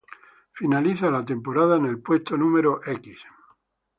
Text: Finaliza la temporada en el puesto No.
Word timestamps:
Finaliza 0.53 1.11
la 1.11 1.23
temporada 1.23 1.77
en 1.77 1.85
el 1.85 2.01
puesto 2.01 2.35
No. 2.35 2.49